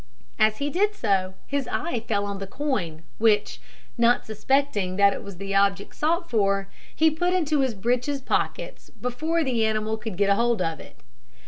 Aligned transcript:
As 0.39 0.57
he 0.57 0.71
did 0.71 0.95
so, 0.95 1.35
his 1.45 1.67
eye 1.67 1.99
fell 1.99 2.25
on 2.25 2.39
the 2.39 2.47
coin, 2.47 3.03
which 3.19 3.61
not 3.99 4.25
suspecting 4.25 4.95
that 4.95 5.13
it 5.13 5.21
was 5.21 5.37
the 5.37 5.53
object 5.53 5.93
sought 5.95 6.27
for 6.27 6.67
he 6.95 7.11
put 7.11 7.33
into 7.33 7.59
his 7.59 7.75
breeches 7.75 8.19
pocket 8.19 8.89
before 8.99 9.43
the 9.43 9.63
animal 9.63 9.97
could 9.97 10.17
get 10.17 10.31
hold 10.31 10.59
of 10.59 10.79
it. 10.79 11.01